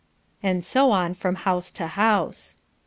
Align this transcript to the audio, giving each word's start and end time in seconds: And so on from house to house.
And 0.41 0.65
so 0.65 0.89
on 0.89 1.13
from 1.13 1.35
house 1.35 1.69
to 1.73 1.85
house. 1.85 2.57